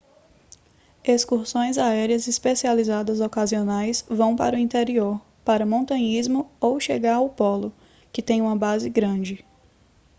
[1.03, 7.71] excursões aéreas especializadas ocasionais vão para o interior para montanhismo ou chegar ao polo
[8.11, 9.45] que tem uma base grande